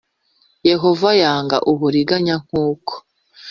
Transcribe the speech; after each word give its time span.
Yehova 0.69 1.09
yanga 1.21 1.57
uburiganya 1.71 2.35
nk 2.43 2.51
uko 2.67 2.93